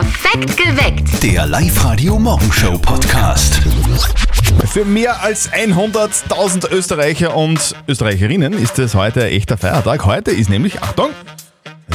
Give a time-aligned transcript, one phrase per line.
[0.00, 1.22] Perfekt geweckt.
[1.22, 3.62] Der Live-Radio Morgenshow Podcast.
[4.70, 10.04] Für mehr als 100.000 Österreicher und Österreicherinnen ist es heute ein echter Feiertag.
[10.04, 11.08] Heute ist nämlich, Achtung,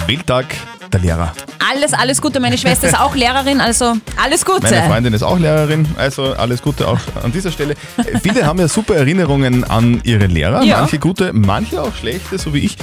[0.07, 0.47] Welttag
[0.91, 1.33] der Lehrer.
[1.71, 2.39] Alles, alles Gute.
[2.39, 4.63] Meine Schwester ist auch Lehrerin, also alles Gute.
[4.63, 7.76] Meine Freundin ist auch Lehrerin, also alles Gute auch an dieser Stelle.
[8.24, 10.79] Viele haben ja super Erinnerungen an ihre Lehrer, Ja.
[10.79, 12.78] manche gute, manche auch schlechte, so wie ich.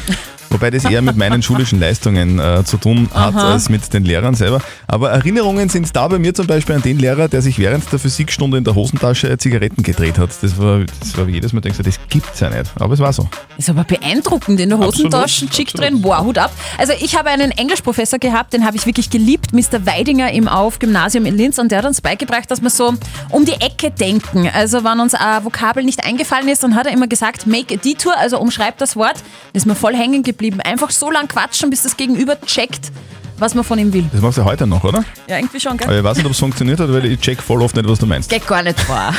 [0.50, 3.52] Wobei das eher mit meinen schulischen Leistungen äh, zu tun hat, Aha.
[3.52, 4.60] als mit den Lehrern selber.
[4.86, 7.98] Aber Erinnerungen sind da bei mir zum Beispiel an den Lehrer, der sich während der
[7.98, 10.30] Physikstunde in der Hosentasche Zigaretten gedreht hat.
[10.40, 12.70] Das war, das war wie jedes Mal denkst du, das gibt's ja nicht.
[12.79, 13.29] Aber es war so.
[13.58, 16.50] Ist aber beeindruckend in der Hosentasche, schick drin, wow, Hut ab.
[16.78, 19.84] Also ich habe einen Englischprofessor gehabt, den habe ich wirklich geliebt, Mr.
[19.84, 22.94] Weidinger im Auf-Gymnasium in Linz und der hat uns beigebracht, dass wir so
[23.30, 24.48] um die Ecke denken.
[24.53, 27.76] Also wenn uns ein Vokabel nicht eingefallen ist, dann hat er immer gesagt, make a
[27.76, 29.17] detour, also umschreib das Wort.
[29.53, 30.37] Das ist mir voll hängen geblieben.
[30.64, 32.92] Einfach so lang quatschen, bis das Gegenüber checkt,
[33.38, 34.05] was man von ihm will.
[34.12, 35.05] Das machst du heute noch, oder?
[35.28, 35.98] Ja, irgendwie schon, Aber gell?
[35.98, 38.06] ich weiß nicht, ob es funktioniert hat, weil ich check voll oft nicht, was du
[38.06, 38.30] meinst.
[38.30, 39.12] Geht gar nicht vor.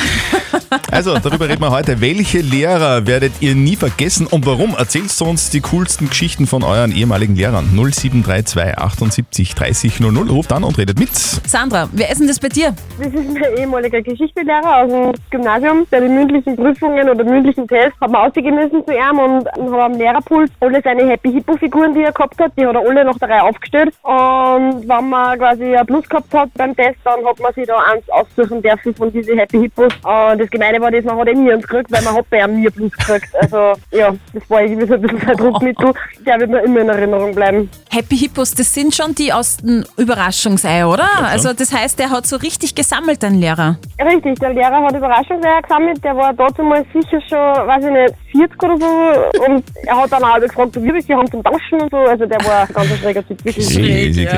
[0.92, 2.00] Also, darüber reden wir heute.
[2.00, 4.74] Welche Lehrer werdet ihr nie vergessen und warum?
[4.76, 7.70] Erzählt uns die coolsten Geschichten von euren ehemaligen Lehrern.
[7.74, 10.28] 0732 78 30 00.
[10.30, 11.14] Ruft an und redet mit.
[11.14, 12.74] Sandra, wer ist denn das bei dir?
[12.98, 15.86] Das ist mein ehemaliger Geschichtslehrer aus dem Gymnasium.
[15.90, 19.84] Bei den mündlichen Prüfungen oder mündlichen Tests hat man ausgehen müssen zu ihm und er
[19.84, 23.04] am Lehrerpult alle seine Happy Hippo Figuren, die er gehabt hat, die hat er alle
[23.04, 23.94] nach der Reihe aufgestellt.
[24.10, 27.76] Und wenn man quasi ein Plus gehabt hat beim Test, dann hat man sich da
[27.92, 29.92] eins aussuchen dürfen von diesen Happy Hippos.
[30.02, 32.40] Und das Gemeine war das, man hat eh nie eins gekriegt, weil man hat bei
[32.40, 33.28] ihm nie ein Plus gekriegt.
[33.40, 35.92] Also ja, das war irgendwie so ein bisschen sein Druckmittel.
[36.26, 37.70] Der wird mir immer in Erinnerung bleiben.
[37.88, 41.08] Happy Hippos, das sind schon die aus dem Überraschungsei, oder?
[41.28, 43.76] Also das heißt, der hat so richtig gesammelt, dein Lehrer.
[44.04, 48.14] Richtig, der Lehrer hat Überraschungseier gesammelt, der war dazu mal sicher schon, weiß ich nicht,
[48.40, 51.42] 40 oder so und er hat dann auch alle gefragt, wie wir die haben zum
[51.42, 53.78] Tauschen und so, also der war ein ganz schräger Typ, wirklich.
[53.78, 54.28] Riesig.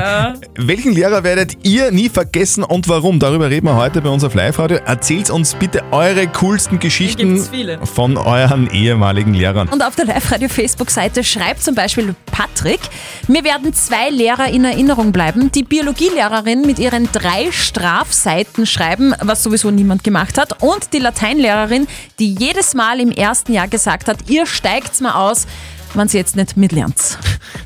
[0.55, 3.19] Welchen Lehrer werdet ihr nie vergessen und warum?
[3.19, 4.79] Darüber reden wir heute bei uns auf Live-Radio.
[4.85, 7.39] Erzählt uns bitte eure coolsten Geschichten
[7.83, 9.69] von euren ehemaligen Lehrern.
[9.69, 12.79] Und auf der Live-Radio-Facebook-Seite schreibt zum Beispiel Patrick,
[13.27, 15.51] mir werden zwei Lehrer in Erinnerung bleiben.
[15.51, 20.61] Die Biologielehrerin mit ihren drei Strafseiten schreiben, was sowieso niemand gemacht hat.
[20.61, 21.87] Und die Lateinlehrerin,
[22.19, 25.47] die jedes Mal im ersten Jahr gesagt hat, ihr steigt's mal aus,
[25.93, 27.17] wenn sie jetzt nicht mitlernt.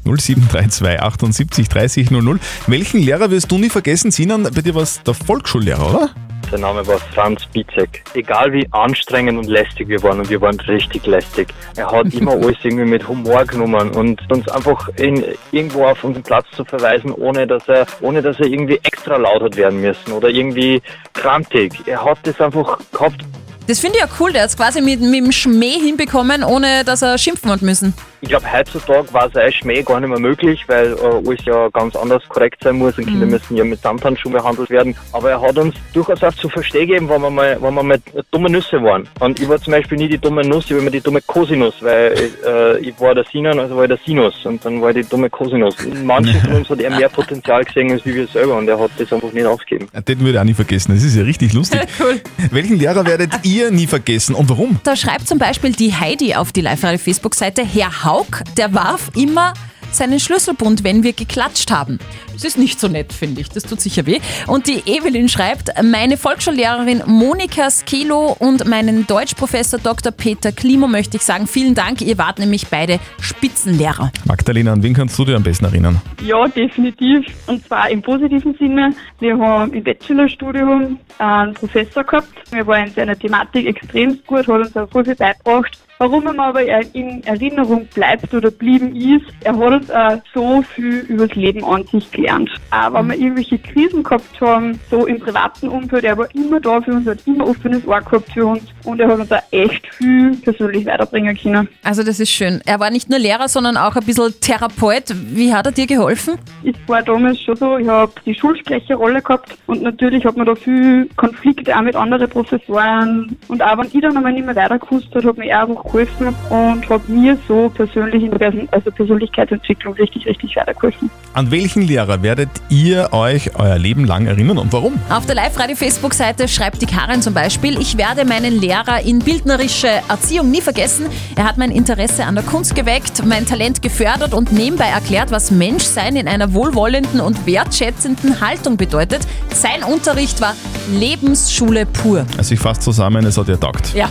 [0.03, 2.39] 0732 78 30 00.
[2.67, 4.11] Welchen Lehrer wirst du nie vergessen?
[4.11, 6.09] Sinan, bei dir war es der Volksschullehrer, oder?
[6.49, 8.03] Sein Name war Franz Bizek.
[8.13, 12.31] Egal wie anstrengend und lästig wir waren, und wir waren richtig lästig, er hat immer
[12.41, 17.11] alles irgendwie mit Humor genommen und uns einfach in, irgendwo auf unseren Platz zu verweisen,
[17.11, 20.81] ohne dass er, ohne dass er irgendwie extra laut hat werden müssen oder irgendwie
[21.13, 21.73] krantig.
[21.85, 23.25] Er hat das einfach gehabt.
[23.67, 26.85] Das finde ich ja cool, der hat es quasi mit, mit dem Schmäh hinbekommen, ohne
[26.85, 27.93] dass er schimpfen hat müssen.
[28.21, 31.95] Ich glaube, heutzutage war sein Schmäh gar nicht mehr möglich, weil äh, alles ja ganz
[31.95, 34.95] anders korrekt sein muss und Kinder müssen ja mit Samthandschuhen behandelt werden.
[35.11, 37.99] Aber er hat uns durchaus auch zu verstehen gegeben, wenn wir mal, wenn wir mal
[38.31, 39.07] dumme Nüsse waren.
[39.19, 41.75] Und ich war zum Beispiel nie die dumme Nuss, ich war immer die dumme Cosinus,
[41.81, 42.13] weil
[42.45, 45.09] äh, ich war der Sinan, also war ich der Sinus und dann war ich die
[45.09, 45.79] dumme Cosinus.
[45.83, 48.79] In manchen von uns hat er mehr Potenzial gesehen als wie wir selber und er
[48.79, 49.87] hat das einfach nicht aufgegeben.
[50.07, 50.93] Den würde ich auch nie vergessen.
[50.93, 51.81] Das ist ja richtig lustig.
[51.99, 52.21] Cool.
[52.51, 54.79] Welchen Lehrer werdet ihr nie vergessen und warum?
[54.83, 59.53] Da schreibt zum Beispiel die Heidi auf die Live-Radio-Facebook-Seite, Herr Haug, der warf immer
[59.91, 61.99] seinen Schlüsselbund, wenn wir geklatscht haben.
[62.33, 63.49] Das ist nicht so nett, finde ich.
[63.49, 64.19] Das tut sicher weh.
[64.47, 70.11] Und die Evelyn schreibt, meine Volksschullehrerin Monika Skelo und meinen Deutschprofessor Dr.
[70.11, 72.01] Peter Klimo möchte ich sagen, vielen Dank.
[72.01, 74.11] Ihr wart nämlich beide Spitzenlehrer.
[74.25, 76.01] Magdalena, an wen kannst du dir am besten erinnern?
[76.23, 77.25] Ja, definitiv.
[77.45, 78.93] Und zwar im positiven Sinne.
[79.19, 82.29] Wir haben im Bachelorstudium einen Professor gehabt.
[82.51, 85.77] Er war in seiner Thematik extrem gut, hat uns auch viel beigebracht.
[85.99, 86.61] Warum er mir aber
[86.93, 91.63] in Erinnerung bleibt oder blieben ist, er hat uns auch so viel über das Leben
[91.63, 92.51] an sich gelernt.
[92.69, 96.79] Auch wenn wir irgendwelche Krisen gehabt haben, so im privaten Umfeld, er war immer da
[96.81, 99.87] für uns, hat immer offenes Ohr gehabt für uns und er hat uns auch echt
[99.95, 101.67] viel persönlich weiterbringen können.
[101.83, 102.61] Also das ist schön.
[102.67, 105.15] Er war nicht nur Lehrer, sondern auch ein bisschen Therapeut.
[105.31, 106.35] Wie hat er dir geholfen?
[106.63, 110.53] Es war damals schon so, ich habe die Schulsprecherrolle gehabt und natürlich hat man da
[110.53, 114.77] viel Konflikte auch mit anderen Professoren und auch wenn ich dann einmal nicht mehr weiter
[114.77, 118.67] gewusst habe, hat mir er einfach geholfen und hat mir so persönlich in der Person,
[118.71, 121.09] also Persönlichkeitsentwicklung richtig, richtig weitergeholfen.
[121.33, 124.93] An welchen Lehrer werdet ihr euch euer Leben lang erinnern und warum?
[125.09, 130.51] Auf der Live-Radio-Facebook-Seite schreibt die Karin zum Beispiel, ich werde meinen Lehrer in bildnerische Erziehung
[130.51, 131.07] nie vergessen.
[131.35, 135.51] Er hat mein Interesse an der Kunst geweckt, mein Talent gefördert und nebenbei erklärt, was
[135.51, 139.21] Menschsein in einer wohlwollenden und wertschätzenden Haltung bedeutet.
[139.53, 140.55] Sein Unterricht war
[140.91, 142.25] Lebensschule pur.
[142.37, 143.93] Also ich fasse zusammen, es hat ihr taugt.
[143.93, 144.09] Ja.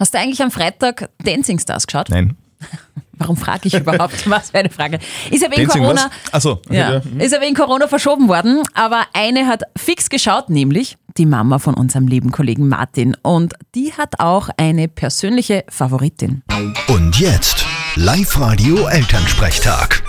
[0.00, 2.08] Hast du eigentlich am Freitag Dancing Stars geschaut?
[2.10, 2.36] Nein.
[3.18, 4.28] Warum frage ich überhaupt?
[4.30, 4.98] Was für eine Frage.
[5.30, 6.10] Ist ja wegen Dancing Corona.
[6.32, 7.02] okay, Ja, ja.
[7.24, 11.74] ist ja wegen Corona verschoben worden, aber eine hat fix geschaut, nämlich die Mama von
[11.74, 13.16] unserem lieben Kollegen Martin.
[13.22, 16.42] Und die hat auch eine persönliche Favoritin.
[16.88, 17.64] Und jetzt
[17.94, 20.02] Live-Radio Elternsprechtag.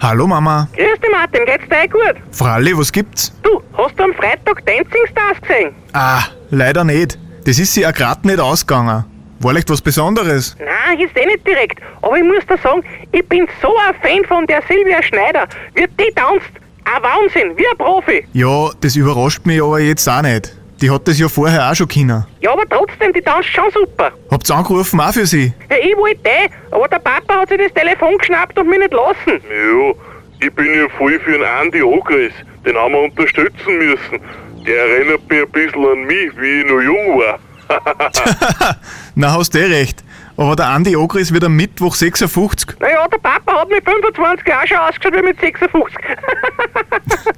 [0.00, 0.66] Hallo Mama.
[0.74, 2.16] Grüß dich Martin, geht's dir eh gut?
[2.32, 3.32] Fralli, was gibt's?
[3.44, 5.72] Du, hast du am Freitag Dancing Stars gesehen?
[5.92, 7.16] Ah, leider nicht.
[7.44, 9.04] Das ist sie auch grad nicht ausgegangen.
[9.40, 10.56] War vielleicht was Besonderes?
[10.60, 11.80] Nein, ist eh nicht direkt.
[12.00, 15.48] Aber ich muss dir sagen, ich bin so ein Fan von der Silvia Schneider.
[15.74, 16.50] Wie die tanzt.
[16.84, 18.24] Ein Wahnsinn, wie ein Profi.
[18.32, 20.56] Ja, das überrascht mich aber jetzt auch nicht.
[20.80, 22.24] Die hat das ja vorher auch schon können.
[22.40, 24.12] Ja, aber trotzdem, die tanzt schon super.
[24.30, 25.52] Habt's angerufen auch für sie?
[25.70, 28.92] Ja, ich wollte eh, aber der Papa hat sich das Telefon geschnappt und mich nicht
[28.92, 29.40] lassen.
[29.48, 29.92] Ja,
[30.40, 32.32] ich bin ja voll für den Andi Ogris.
[32.64, 34.20] Den haben wir unterstützen müssen.
[34.66, 37.38] Der erinnert mich ein bisschen an mich, wie ich noch jung war.
[39.14, 40.02] Na, hast eh recht.
[40.36, 42.78] Aber der Andi Ogris wird am Mittwoch 56.
[42.80, 45.96] Naja, der Papa hat mit 25 Jahren schon ausgeschaut wie mit 56.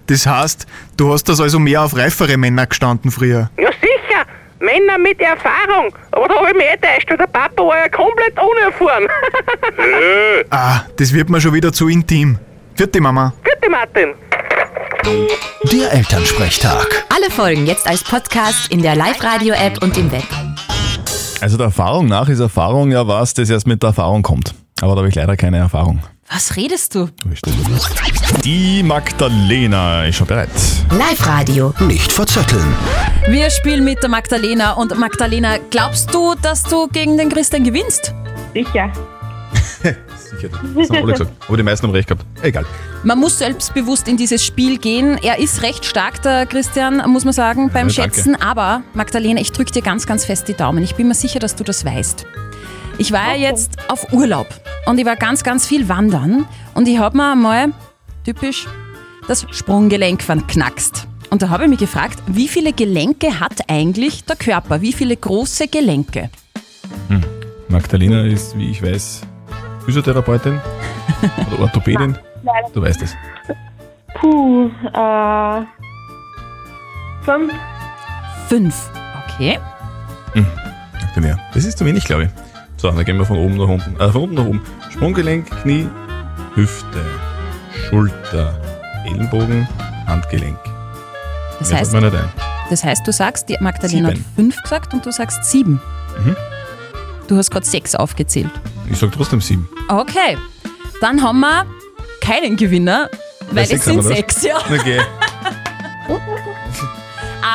[0.07, 0.67] Das heißt,
[0.99, 3.51] du hast das also mehr auf reifere Männer gestanden früher.
[3.59, 4.25] ja, sicher.
[4.61, 5.95] Männer mit Erfahrung.
[6.11, 9.05] Aber da habe ich mich eh täuscht, weil der Papa war ja komplett unerfahren.
[9.79, 12.39] Äh, Ah, das wird mir schon wieder zu intim.
[12.75, 13.33] Vierte Mama.
[13.43, 14.15] Bitte, Martin.
[15.73, 17.05] Der Elternsprechtag.
[17.25, 20.27] Alle Folgen jetzt als Podcast in der Live-Radio-App und im Web.
[21.41, 24.55] Also der Erfahrung nach ist Erfahrung ja was, das erst mit der Erfahrung kommt.
[24.83, 26.03] Aber da habe ich leider keine Erfahrung.
[26.31, 27.09] Was redest du?
[28.45, 30.51] Die Magdalena ist schon bereit.
[30.91, 31.73] Live-Radio.
[31.81, 32.77] Nicht verzetteln.
[33.29, 34.73] Wir spielen mit der Magdalena.
[34.73, 38.13] Und Magdalena, glaubst du, dass du gegen den Christian gewinnst?
[38.53, 38.93] Sicher.
[40.37, 41.31] Sicher, das haben alle gesagt.
[41.49, 42.25] Aber die meisten haben recht gehabt.
[42.43, 42.65] Egal.
[43.03, 45.19] Man muss selbstbewusst in dieses Spiel gehen.
[45.23, 47.95] Er ist recht stark, der Christian, muss man sagen, beim Ja.
[47.95, 48.35] Schätzen.
[48.41, 50.83] Aber Magdalena, ich drücke dir ganz, ganz fest die Daumen.
[50.83, 52.27] Ich bin mir sicher, dass du das weißt.
[52.99, 54.47] Ich war ja jetzt auf Urlaub
[54.87, 57.73] und ich war ganz, ganz viel wandern und ich habe mir einmal
[58.25, 58.67] typisch
[59.27, 61.09] das Sprunggelenk verknackst.
[61.31, 64.81] Und da habe ich mich gefragt, wie viele Gelenke hat eigentlich der Körper?
[64.81, 66.31] Wie viele große Gelenke?
[67.69, 69.23] Magdalena ist, wie ich weiß,
[69.85, 70.61] Physiotherapeutin
[71.51, 72.19] oder Orthopädin.
[72.73, 73.15] Du weißt es.
[74.15, 75.63] Puh, äh.
[77.25, 77.53] Fünf.
[78.49, 78.91] Fünf.
[79.27, 79.59] Okay.
[81.15, 81.39] Magdalena.
[81.53, 82.31] Das ist zu wenig, glaube ich.
[82.77, 83.99] So, dann gehen wir von oben nach unten.
[84.01, 84.63] Äh, von unten nach oben.
[84.91, 85.89] Sprunggelenk, Knie,
[86.55, 87.05] Hüfte,
[87.89, 88.59] Schulter,
[89.07, 89.67] Ellenbogen,
[90.07, 90.59] Handgelenk.
[91.59, 92.29] Das Mehr heißt, fällt mir nicht ein.
[92.71, 94.21] Das heißt, du sagst, die Magdalena Sieben.
[94.25, 95.81] hat fünf gesagt und du sagst sieben.
[96.25, 96.37] Mhm.
[97.29, 98.51] Du hast gerade sechs aufgezählt.
[98.91, 99.69] Ich sage trotzdem sieben.
[99.89, 100.37] Okay,
[101.01, 101.67] dann haben wir
[102.21, 103.11] keinen Gewinner,
[103.51, 104.59] weil es sind sechs, ja.
[104.59, 105.01] Okay.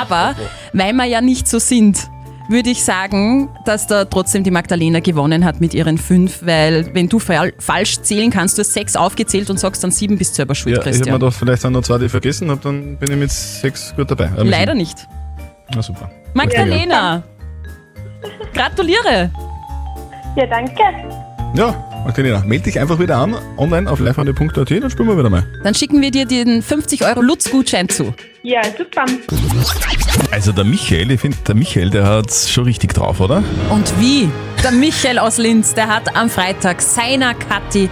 [0.02, 0.36] Aber
[0.74, 2.10] weil wir ja nicht so sind,
[2.48, 7.08] würde ich sagen, dass da trotzdem die Magdalena gewonnen hat mit ihren fünf, weil wenn
[7.08, 10.56] du fal falsch zählen kannst, du hast sechs aufgezählt und sagst dann sieben, bist selber
[10.56, 11.20] schuld, Ja, ich habe mir Christian.
[11.20, 14.10] gedacht, vielleicht sind noch zwei, die ich vergessen habe, dann bin ich mit sechs gut
[14.10, 14.30] dabei.
[14.30, 15.08] Mit Leider nicht.
[15.76, 16.10] Na super.
[16.34, 17.22] Magdalena,
[18.54, 19.32] gratuliere.
[20.36, 20.82] Ja, danke.
[21.56, 25.44] Ja, Magdalena, melde dich einfach wieder an, online auf liveradio.at, dann spielen wir wieder mal.
[25.64, 28.14] Dann schicken wir dir den 50 Euro Lutz-Gutschein zu.
[28.44, 29.06] Ja, super.
[30.32, 33.44] Also der Michael, ich finde, der Michael, der hat's schon richtig drauf, oder?
[33.70, 34.30] Und wie?
[34.64, 37.90] Der Michael aus Linz, der hat am Freitag seiner Kathi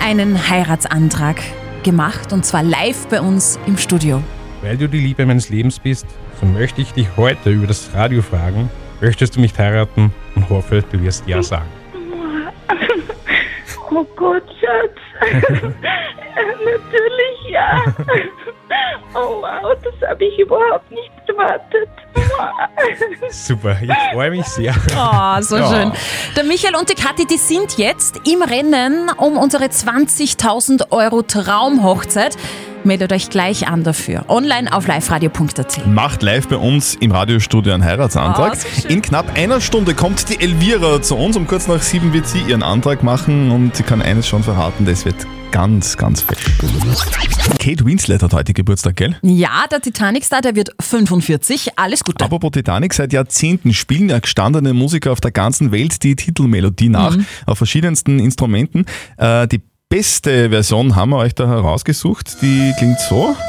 [0.00, 1.40] einen Heiratsantrag
[1.82, 4.22] gemacht und zwar live bei uns im Studio.
[4.62, 6.06] Weil du die Liebe meines Lebens bist,
[6.38, 8.68] so möchte ich dich heute über das Radio fragen.
[9.00, 10.12] Möchtest du mich heiraten?
[10.34, 11.66] Und hoffe, du wirst Ja sagen.
[13.92, 14.98] Oh Gott, Schatz.
[16.36, 17.82] Natürlich ja.
[19.14, 21.88] Oh wow, das habe ich überhaupt nicht erwartet.
[23.30, 24.74] Super, ich freue mich sehr.
[24.96, 25.66] Oh, so Ja.
[25.68, 25.92] schön.
[26.36, 32.36] Der Michael und die Kathi, die sind jetzt im Rennen um unsere 20.000 Euro Traumhochzeit.
[32.84, 34.24] Meldet euch gleich an dafür.
[34.28, 35.86] Online auf liveradio.at.
[35.86, 38.56] Macht live bei uns im Radiostudio einen Heiratsantrag.
[38.56, 38.88] Oh.
[38.88, 41.36] In knapp einer Stunde kommt die Elvira zu uns.
[41.36, 44.86] Um kurz nach sieben wird sie ihren Antrag machen und sie kann eines schon verraten,
[44.86, 46.38] das wird ganz, ganz fett.
[47.58, 49.16] Kate Winslet hat heute Geburtstag, gell?
[49.22, 51.76] Ja, der Titanic-Star, der wird 45.
[51.76, 52.24] Alles Gute.
[52.24, 57.16] Apropos Titanic, seit Jahrzehnten spielen ja gestandene Musiker auf der ganzen Welt die Titelmelodie nach,
[57.46, 58.84] auf verschiedensten Instrumenten.
[59.16, 59.60] Äh, die
[59.90, 62.40] beste Version haben wir euch da herausgesucht.
[62.40, 63.36] Die klingt so.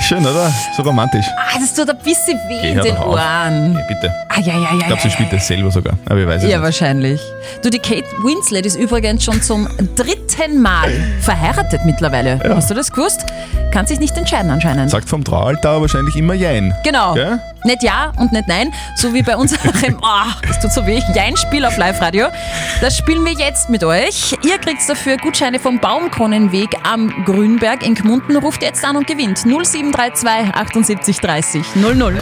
[0.00, 0.52] Schön, oder?
[0.76, 1.26] So romantisch.
[1.36, 2.96] Ah, das tut ein bisschen weh Geh, in den.
[2.98, 3.74] Ohren.
[3.74, 4.14] Hey, bitte.
[4.28, 4.78] Ah, ja, ja, ja.
[4.78, 5.38] Ich glaube, sie ja, spielt ja.
[5.38, 5.98] das selber sogar.
[6.08, 6.64] Aber ich weiß es Ja, nicht.
[6.64, 7.20] wahrscheinlich.
[7.62, 12.38] Du, die Kate Winslet ist übrigens schon zum dritten zehnmal verheiratet mittlerweile.
[12.54, 13.26] Hast du das gewusst?
[13.72, 14.90] Kann sich nicht entscheiden anscheinend.
[14.90, 16.72] Sagt vom Traualtar wahrscheinlich immer Jein.
[16.84, 17.14] Genau.
[17.14, 17.40] Gell?
[17.64, 21.64] Nicht ja und nicht nein, so wie bei unserem, oh, das tut so weh, Jein-Spiel
[21.64, 22.28] auf Live-Radio.
[22.80, 24.36] Das spielen wir jetzt mit euch.
[24.44, 28.36] Ihr kriegt dafür Gutscheine vom Baumkronenweg am Grünberg in Gmunden.
[28.36, 32.20] Ruft jetzt an und gewinnt 0732 78 30 00.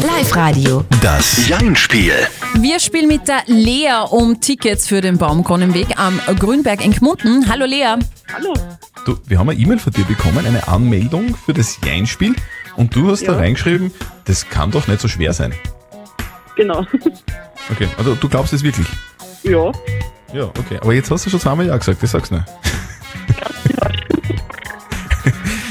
[0.00, 0.84] Live-Radio.
[1.00, 2.14] Das Jein-Spiel.
[2.54, 7.48] Wir spielen mit der Lea um Tickets für den Baumkronenweg am Grünberg in Gmunden.
[7.48, 7.96] Hallo Lea.
[8.34, 8.54] Hallo.
[9.04, 12.34] Du, wir haben eine E-Mail von dir bekommen, eine Anmeldung für das Jein-Spiel.
[12.76, 13.38] Und du hast da Ja.
[13.38, 13.92] reingeschrieben,
[14.24, 15.54] das kann doch nicht so schwer sein.
[16.56, 16.86] Genau.
[17.70, 18.86] Okay, also du glaubst es wirklich?
[19.42, 19.72] Ja.
[20.32, 20.78] Ja, okay.
[20.80, 22.44] Aber jetzt hast du schon zweimal Ja gesagt, das sag's nicht.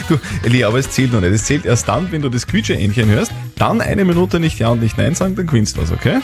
[0.10, 1.31] du, Eli, aber es zählt noch nicht.
[1.34, 4.81] Es zählt erst dann, wenn du das Quietsche-Ähnchen hörst, dann eine Minute nicht Ja und
[4.81, 6.20] nicht Nein sagen, dann gewinnst du was, okay?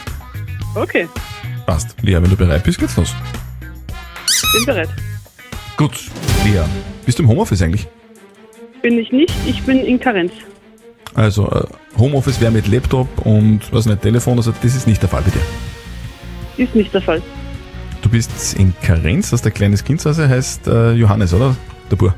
[0.74, 1.08] Okay.
[1.66, 1.94] Passt.
[2.02, 3.14] Lea, wenn du bereit bist, geht's los.
[4.54, 4.88] Bin bereit.
[5.76, 5.92] Gut,
[6.44, 6.62] Lea,
[7.04, 7.86] bist du im Homeoffice eigentlich?
[8.82, 9.32] Bin ich nicht.
[9.46, 10.32] Ich bin in Karenz.
[11.14, 11.64] Also, äh,
[11.98, 15.30] Homeoffice wäre mit Laptop und, was nicht, Telefon, also das ist nicht der Fall bei
[15.30, 16.64] dir.
[16.64, 17.22] Ist nicht der Fall.
[18.02, 21.56] Du bist in Karenz, hast ein kleines Kind Hause, heißt äh, Johannes, oder?
[21.90, 22.14] Der Bur.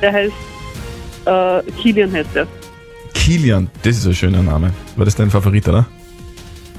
[0.00, 0.32] Der heißt
[1.26, 2.46] äh, Kilian heißt er.
[3.12, 4.72] Kilian, das ist ein schöner Name.
[4.96, 5.86] War das dein Favorit, oder?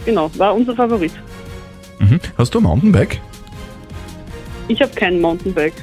[0.06, 1.12] Genau, war unser Favorit.
[2.00, 2.20] Mhm.
[2.38, 3.20] Hast du ein Mountainbike?
[4.68, 5.74] Ich habe kein Mountainbike.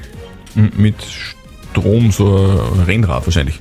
[0.57, 2.37] M- Mit Strom, so
[2.75, 3.61] ein Rennrad wahrscheinlich.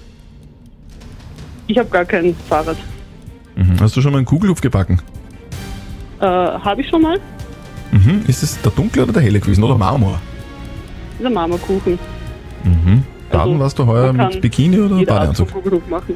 [1.67, 2.77] Ich habe gar kein Fahrrad.
[3.55, 3.79] Mhm.
[3.79, 5.01] Hast du schon mal einen Kugelhupf gebacken?
[6.19, 7.19] Äh, habe ich schon mal.
[7.91, 8.23] Mhm.
[8.27, 9.63] Ist es der dunkle oder der helle gewesen?
[9.63, 10.19] Oder Marmor?
[11.21, 11.97] Der Marmorkuchen.
[12.63, 13.03] Mhm.
[13.31, 15.49] Baden Also, warst du heuer mit Bikini oder Badeanzug?
[15.49, 16.15] von Kugelhof machen.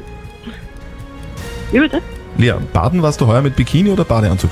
[1.72, 2.00] Wie bitte?
[2.36, 4.50] Lea, baden warst du heuer mit Bikini oder Badeanzug?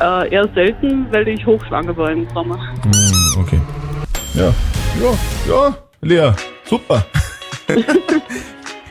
[0.00, 2.56] Äh, eher selten, weil ich hochschwanger war im Sommer.
[2.84, 3.60] Mhm, okay.
[4.34, 4.54] Ja,
[5.02, 5.12] ja,
[5.48, 6.32] ja, Lea,
[6.64, 7.04] super.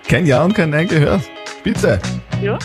[0.09, 1.21] kein Ja und kein Nein gehört.
[1.63, 1.99] Bitte.
[2.41, 2.57] Ja.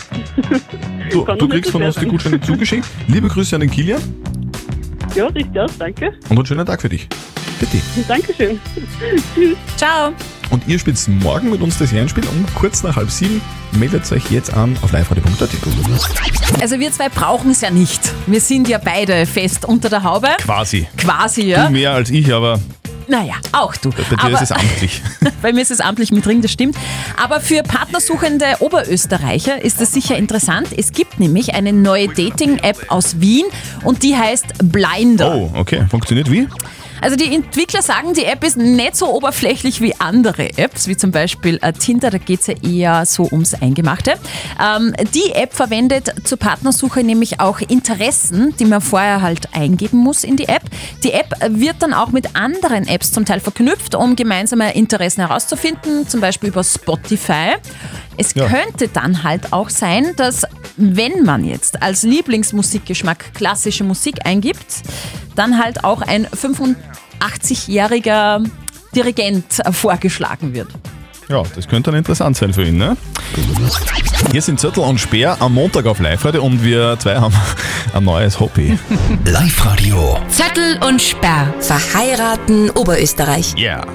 [1.11, 2.05] Du, Kann du kriegst von uns die.
[2.05, 2.85] Gutscheine zugeschickt.
[3.07, 4.01] Liebe Grüße an den Kilian
[5.15, 6.13] Ja, richtig aus, danke.
[6.29, 7.07] und einen schönen Tag für dich.
[7.59, 7.77] Bitte.
[8.07, 8.59] Dankeschön.
[9.35, 9.55] Tschüss.
[9.77, 10.11] Ciao.
[10.49, 13.41] Und ihr spielt morgen mit uns das Jahrenspiel um kurz nach halb sieben.
[13.73, 15.49] Meldet euch jetzt an auf liveradio.at.
[16.61, 18.01] Also wir zwei brauchen es ja nicht.
[18.27, 20.27] Wir sind ja beide fest unter der Haube.
[20.39, 20.87] Quasi.
[20.97, 21.69] Quasi, Du ja.
[21.69, 22.59] mehr als ich, aber
[23.07, 23.89] Naja, auch du.
[23.91, 25.01] bei dir Aber- ist es amtlich.
[25.41, 26.75] Bei mir ist es amtlich mit drin, das stimmt.
[27.21, 30.69] Aber für partnersuchende Oberösterreicher ist das sicher interessant.
[30.75, 33.45] Es gibt nämlich eine neue Dating-App aus Wien
[33.83, 35.35] und die heißt Blinder.
[35.35, 35.85] Oh, okay.
[35.89, 36.47] Funktioniert wie?
[37.01, 41.11] Also die Entwickler sagen, die App ist nicht so oberflächlich wie andere Apps, wie zum
[41.11, 44.13] Beispiel äh, Tinder, da geht es ja eher so ums Eingemachte.
[44.61, 50.23] Ähm, die App verwendet zur Partnersuche nämlich auch Interessen, die man vorher halt eingeben muss
[50.23, 50.63] in die App.
[51.03, 56.07] Die App wird dann auch mit anderen Apps zum Teil verknüpft, um gemeinsame Interessen herauszufinden,
[56.07, 57.53] zum Beispiel über Spotify.
[58.17, 58.47] Es Ja.
[58.47, 60.43] könnte dann halt auch sein, dass
[60.77, 64.83] wenn man jetzt als Lieblingsmusikgeschmack klassische Musik eingibt,
[65.35, 68.45] dann halt auch ein 85-jähriger
[68.95, 70.69] Dirigent vorgeschlagen wird.
[71.27, 72.95] Ja, das könnte dann interessant sein für ihn, ne?
[74.31, 77.33] Hier sind Zettel und Speer am Montag auf Live-Radio und wir zwei haben
[77.93, 78.77] ein neues Hobby.
[79.25, 80.19] Live-Radio.
[80.29, 81.53] Zettel und Sperr.
[81.59, 83.55] Verheiraten Oberösterreich.
[83.57, 83.85] Yeah.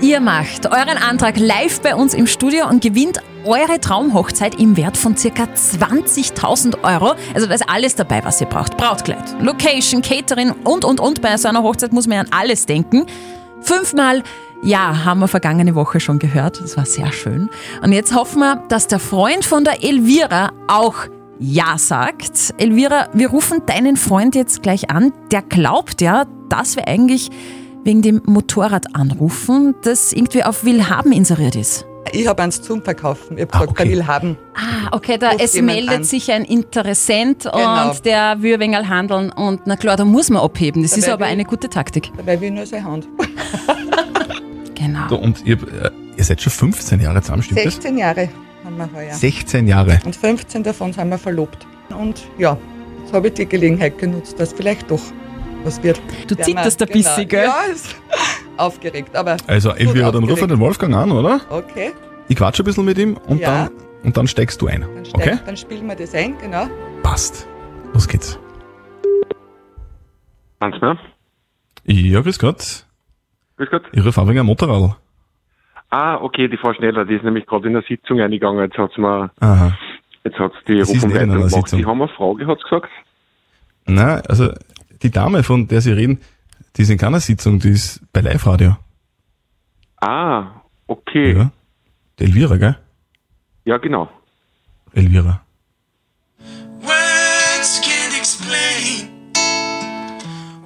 [0.00, 4.96] Ihr macht euren Antrag live bei uns im Studio und gewinnt eure Traumhochzeit im Wert
[4.96, 7.14] von circa 20.000 Euro.
[7.34, 8.76] Also da ist alles dabei, was ihr braucht.
[8.76, 11.20] Brautkleid, Location, Catering und, und, und.
[11.22, 13.06] Bei so einer Hochzeit muss man ja an alles denken.
[13.60, 14.22] Fünfmal
[14.62, 16.60] ja, haben wir vergangene Woche schon gehört.
[16.60, 17.50] Das war sehr schön.
[17.82, 20.94] Und jetzt hoffen wir, dass der Freund von der Elvira auch
[21.40, 22.54] Ja sagt.
[22.58, 25.12] Elvira, wir rufen deinen Freund jetzt gleich an.
[25.32, 27.30] Der glaubt ja, dass wir eigentlich
[27.84, 31.84] wegen dem Motorrad anrufen, das irgendwie auf Willhaben inseriert ist.
[32.10, 33.38] Ich habe eins zum Verkaufen.
[33.38, 34.36] Ich habe gesagt, bei Willhaben.
[34.54, 36.04] Ah, okay, da Ruft es meldet an.
[36.04, 37.90] sich ein Interessent Genau.
[37.90, 40.82] und der will ein handeln und na klar, da muss man abheben.
[40.82, 42.10] Das ist Dabei aber will- eine gute Taktik.
[42.16, 43.08] Dabei will ich nur seine Hand.
[44.74, 45.08] Genau.
[45.08, 47.74] So, und ihr, äh, ihr seid schon 15 Jahre zusammen, stimmt das?
[47.74, 48.28] 16 Jahre
[48.64, 49.14] haben wir heuer.
[49.14, 50.00] 16 Jahre.
[50.04, 51.66] Und 15 davon sind wir verlobt.
[51.96, 52.56] Und ja,
[53.04, 55.00] jetzt habe ich die Gelegenheit genutzt, dass vielleicht doch
[55.62, 56.00] was wird.
[56.26, 57.44] Du zitterst ein bisschen, gell?
[57.44, 57.94] Ja, ist
[58.62, 59.36] aufgeregt, aber.
[59.46, 60.50] Also Elvira, dann ruf aufgeregt.
[60.52, 61.40] den Wolfgang an, oder?
[61.50, 61.92] Okay,
[62.28, 63.64] Ich quatsche ein bisschen mit ihm und, Ja.
[63.66, 63.70] dann,
[64.04, 64.82] und dann steigst du ein.
[64.94, 65.38] dann, steig, Okay?
[65.44, 66.66] dann spielen wir das ein, genau.
[67.02, 67.46] Passt.
[67.92, 68.38] Los geht's.
[70.60, 70.98] Hans, ne?
[71.84, 72.86] Ja, grüß Gott.
[73.56, 73.82] Grüß Gott.
[73.92, 74.96] Ich rufe einem Motorrad.
[75.90, 78.60] Ah, okay, die Frau Schneller, die ist nämlich gerade in der Sitzung eingegangen.
[78.64, 79.76] Jetzt hat's mir, Aha.
[80.24, 81.50] jetzt hat's die Rufumleitung gemacht.
[81.50, 81.78] Sitzung.
[81.80, 82.88] Die haben eine Frage, hat's gesagt.
[83.84, 84.50] Nein, also
[85.02, 86.20] die Dame, von der Sie reden,
[86.76, 88.76] Die ist in keiner Sitzung, die ist bei Live-Radio.
[90.00, 91.36] Ah, okay.
[91.36, 91.50] Ja.
[92.18, 92.78] Die Elvira, gell?
[93.64, 94.08] Ja, genau.
[94.94, 95.44] Elvira.
[96.80, 99.08] Words can't explain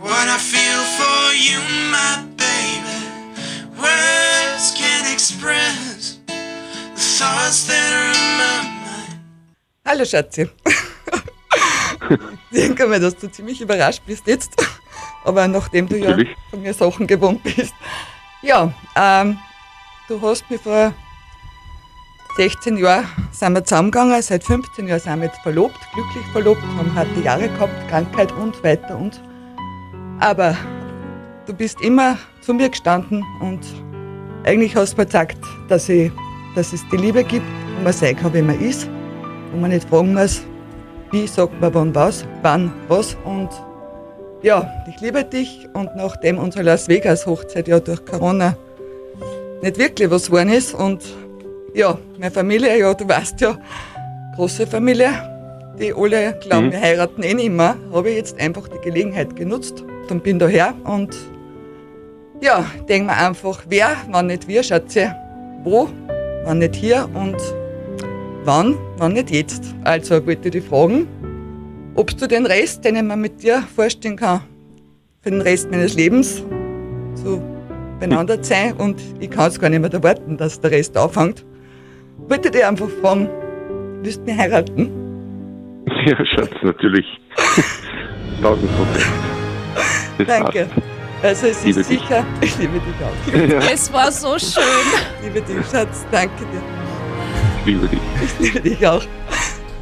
[0.01, 1.59] what I feel for you,
[1.91, 2.99] my baby.
[3.77, 9.21] Words can't express the thoughts that are in my mind.
[9.85, 10.49] Hallo Schatzi.
[12.51, 14.55] ich denke mal, dass du ziemlich überrascht bist jetzt.
[15.27, 16.37] Aber nachdem du ja Natürlich.
[16.51, 17.75] von mir Sachen gewohnt bist.
[18.43, 19.39] Ja, ähm,
[20.07, 20.95] du hast mich vor
[22.37, 26.95] 16 Jahren sind wir zusammengegangen, seit 15 Jahren sind wir jetzt verlobt, glücklich verlobt, haben
[26.95, 29.21] harte Jahre gehabt, Krankheit und weiter und.
[30.21, 30.57] Aber
[31.47, 33.61] du bist immer zu mir gestanden und
[34.45, 36.13] eigentlich hast du mir gesagt, dass, ich,
[36.55, 37.47] dass es die Liebe gibt,
[37.79, 38.89] wo man sein kann, wie man ist,
[39.51, 40.43] wo man nicht fragen muss,
[41.11, 43.51] wie sagt man wann was, wann was und
[44.43, 48.57] ja, ich liebe dich und nachdem unsere Las Vegas Hochzeit ja durch Corona
[49.63, 51.03] nicht wirklich was geworden ist und
[51.75, 53.59] ja, meine Familie, ja, du weißt ja,
[54.37, 55.11] große Familie,
[55.79, 56.73] die alle glauben, Mhm.
[56.73, 60.75] wir heiraten eh nicht mehr, habe ich jetzt einfach die Gelegenheit genutzt und bin daher
[60.85, 61.15] und
[62.41, 65.15] ja, denke mir einfach, wer, wann nicht wir, Schatze,
[65.65, 65.89] wo,
[66.45, 67.37] wann nicht hier und
[68.45, 69.63] wann, wann nicht jetzt.
[69.85, 71.09] Also ich dich fragen,
[71.97, 74.41] ob du den Rest, den ich mir mit dir vorstellen kann,
[75.23, 76.45] für den Rest meines Lebens
[77.15, 77.43] so
[77.99, 81.45] beieinander sein und ich kann es gar nicht mehr erwarten, dass der Rest aufhängt.
[82.29, 83.29] Wollte dich einfach fragen,
[84.03, 84.91] willst du mich heiraten?
[86.07, 87.07] Ja, Schatz, natürlich.
[88.43, 89.07] Tausend Prozent.
[90.19, 90.69] Das Danke.
[91.23, 92.01] Also es Liebe ist dich.
[92.01, 93.51] sicher, ich liebe dich auch.
[93.51, 93.73] Ja.
[93.73, 94.63] Es war so schön.
[95.21, 96.63] Ich liebe dich, Schatz, danke dir.
[97.61, 97.99] Ich liebe dich.
[98.23, 99.03] Ich liebe dich auch.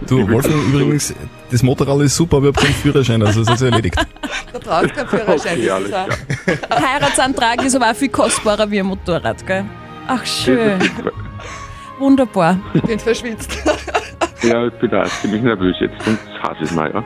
[0.06, 1.14] Du, Wolfgang, übrigens,
[1.50, 3.96] das Motorrad ist super, aber ich habe keinen Führerschein, also das ist erledigt.
[4.52, 5.58] Da brauchst du keinen Führerschein.
[5.58, 6.06] Okay, alles klar.
[6.70, 9.64] Heiratsantrag ist aber auch viel kostbarer wie ein Motorrad, gell?
[10.06, 10.78] Ach, schön.
[11.98, 12.58] Wunderbar.
[12.74, 13.50] Ich bin verschwitzt.
[14.42, 17.02] Ja, ich bin da ziemlich nervös jetzt und hasse es mal, ja.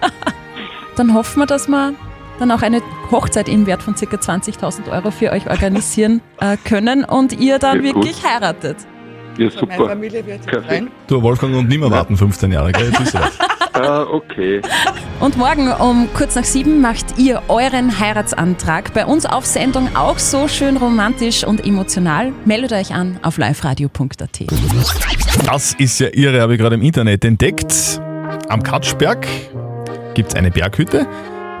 [0.96, 1.94] Dann hoffen wir, dass wir
[2.40, 2.82] dann auch eine
[3.12, 4.04] Hochzeit in Wert von ca.
[4.16, 8.04] 20.000 Euro für euch organisieren äh, können und ihr dann Ja, gut.
[8.04, 8.76] wirklich heiratet.
[9.38, 9.88] Ja, meine super.
[9.88, 10.88] Familie wird Perfekt.
[11.06, 12.92] Du, Wolfgang, und nicht mehr warten 15 Jahre, gell?
[12.98, 13.32] Jetzt weit.
[13.74, 14.60] Ah, okay.
[15.18, 20.18] Und morgen um kurz nach sieben macht ihr euren Heiratsantrag bei uns auf Sendung auch
[20.18, 22.32] so schön romantisch und emotional.
[22.44, 24.40] Meldet euch an auf liveradio.at.
[25.46, 27.98] Das ist ja irre, habe ich gerade im Internet entdeckt.
[28.50, 29.26] Am Katschberg
[30.12, 31.06] gibt es eine Berghütte,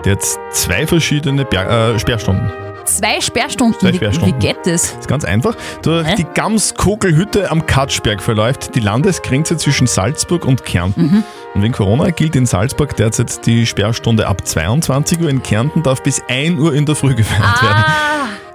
[0.04, 2.52] die hat zwei verschiedene Ber äh, Sperrstunden.
[2.84, 3.78] Zwei Sperrstunden.
[3.80, 4.34] Zwei Wie- Sperrstunden.
[4.40, 4.90] Wie geht das?
[4.92, 5.56] Das ist ganz einfach.
[5.82, 6.14] Durch Hä?
[6.16, 11.02] die Gamskogelhütte am Katschberg verläuft die Landesgrenze zwischen Salzburg und Kärnten.
[11.02, 11.24] Mhm.
[11.54, 15.28] Und wegen Corona gilt in Salzburg derzeit die Sperrstunde ab 22 Uhr.
[15.28, 17.84] In Kärnten darf bis 1 Uhr in der Früh gefeiert werden.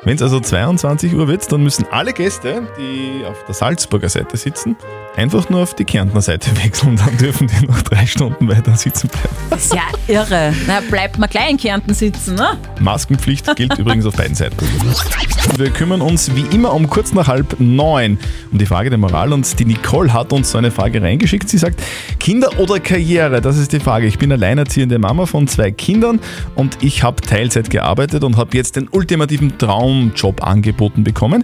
[0.08, 4.38] Wenn es also 22 Uhr wird, dann müssen alle Gäste, die auf der Salzburger Seite
[4.38, 4.78] sitzen,
[5.18, 6.96] einfach nur auf die Kärntner Seite wechseln.
[6.96, 9.36] Dann dürfen die noch drei Stunden weiter sitzen bleiben.
[9.50, 10.54] das ist ja irre.
[10.66, 12.58] Na, bleibt mal gleich in Kärnten sitzen, ne?
[12.80, 14.56] Maskenpflicht gilt übrigens auf beiden Seiten.
[15.58, 18.18] Wir kümmern uns wie immer um kurz nach halb neun
[18.52, 21.50] um die Frage der Moral und die Nicole hat uns so eine Frage reingeschickt.
[21.50, 21.82] Sie sagt,
[22.18, 23.42] Kinder oder Karriere?
[23.42, 24.08] Das ist die Frage.
[24.08, 26.22] Ich bin alleinerziehende Mama von zwei Kindern
[26.56, 29.58] und ich habe Teilzeit gearbeitet und habe jetzt den ultimativen
[29.98, 31.44] Traumjob angeboten bekommen.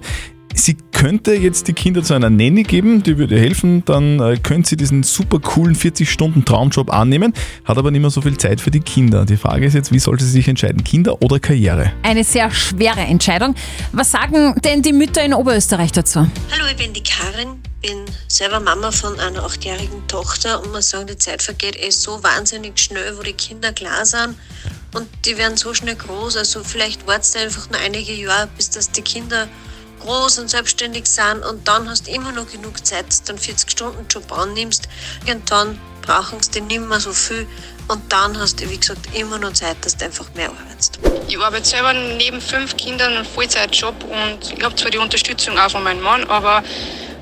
[0.55, 4.69] Sie könnte jetzt die Kinder zu einer Nanny geben, die würde helfen, dann äh, könnte
[4.69, 7.33] sie diesen super coolen 40-Stunden-Traumjob annehmen,
[7.65, 9.25] hat aber nicht mehr so viel Zeit für die Kinder.
[9.25, 11.91] Die Frage ist jetzt, wie sollte sie sich entscheiden, Kinder oder Karriere?
[12.03, 13.55] Eine sehr schwere Entscheidung.
[13.93, 16.19] Was sagen denn die Mütter in Oberösterreich dazu?
[16.19, 21.07] Hallo, ich bin die Karin, bin selber Mama von einer achtjährigen Tochter und muss sagen,
[21.07, 24.35] die Zeit vergeht eh so wahnsinnig schnell, wo die Kinder klar sind
[24.93, 26.37] und die werden so schnell groß.
[26.37, 29.47] Also vielleicht wartest du einfach nur einige Jahre, bis dass die Kinder
[30.01, 33.41] groß und selbstständig sind und dann hast du immer noch genug Zeit, dass du einen
[33.41, 34.89] 40-Stunden-Job annimmst.
[35.25, 37.47] Irgendwann brauchen sie nicht mehr so viel
[37.87, 40.99] und dann hast du, wie gesagt, immer noch Zeit, dass du einfach mehr arbeitest.
[41.27, 45.71] Ich arbeite selber neben fünf Kindern einen Vollzeitjob und ich habe zwar die Unterstützung auch
[45.71, 46.63] von meinem Mann, aber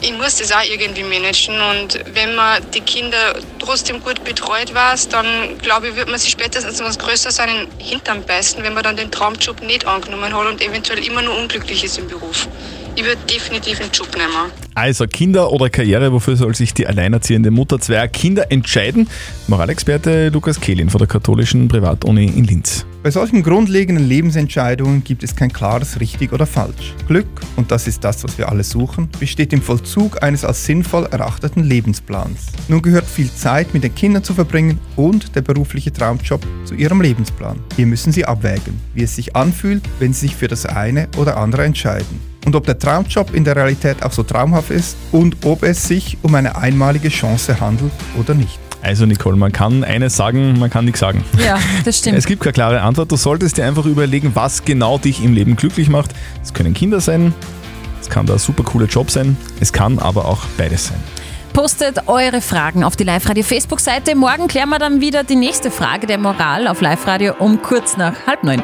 [0.02, 5.10] ich muss das auch irgendwie managen und wenn man die Kinder trotzdem gut betreut weiß,
[5.10, 8.64] dann glaube ich, wird man sich spätestens, wenn es größer sein, in den Hintern beißen,
[8.64, 12.08] wenn man dann den Traumjob nicht angenommen hat und eventuell immer nur unglücklich ist im
[12.08, 12.48] Beruf.
[12.96, 14.52] Ich würde definitiv einen Job nehmen.
[14.76, 19.08] Also Kinder oder Karriere, wofür soll sich die alleinerziehende Mutter zweier Kinder entscheiden?
[19.48, 22.86] Moralexperte Lukas Kehlin von der katholischen Privatuni in Linz.
[23.04, 26.94] Bei solchen grundlegenden Lebensentscheidungen gibt es kein klares richtig oder falsch.
[27.08, 31.08] Glück, und das ist das, was wir alle suchen, besteht im Vollzug eines als sinnvoll
[31.10, 32.48] erachteten Lebensplans.
[32.68, 37.02] Nun gehört viel Zeit mit den Kindern zu verbringen und der berufliche Traumjob zu ihrem
[37.02, 37.60] Lebensplan.
[37.76, 41.38] Hier müssen Sie abwägen, wie es sich anfühlt, wenn Sie sich für das eine oder
[41.38, 42.31] andere entscheiden.
[42.46, 46.18] Und ob der Traumjob in der Realität auch so traumhaft ist und ob es sich
[46.24, 48.60] um eine einmalige Chance handelt oder nicht.
[48.82, 51.24] Also Nicole, man kann eines sagen, man kann nichts sagen.
[51.46, 52.18] Ja, das stimmt.
[52.18, 53.12] Es gibt keine klare Antwort.
[53.12, 56.12] Du solltest dir einfach überlegen, was genau dich im Leben glücklich macht.
[56.42, 57.34] Es können Kinder sein,
[58.02, 60.98] es kann der super coole Job sein, es kann aber auch beides sein.
[61.54, 64.16] Postet eure Fragen auf die Live-Radio Facebook-Seite.
[64.16, 68.14] Morgen klären wir dann wieder die nächste Frage der Moral auf Live-Radio um kurz nach
[68.26, 68.64] halb neun.